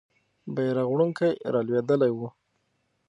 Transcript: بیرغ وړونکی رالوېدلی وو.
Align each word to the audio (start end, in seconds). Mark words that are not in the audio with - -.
بیرغ 0.55 0.87
وړونکی 0.89 1.29
رالوېدلی 1.53 2.11
وو. 2.13 2.27